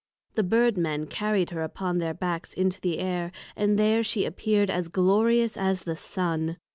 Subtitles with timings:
[0.33, 4.71] The Bird men carried her upon their backs into the Air, and there she appear'd
[4.71, 6.57] as glorious as the Sun.